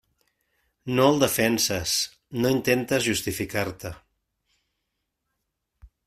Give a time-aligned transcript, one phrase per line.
[0.99, 1.91] No el defenses,
[2.45, 3.91] no intentes justificar-te.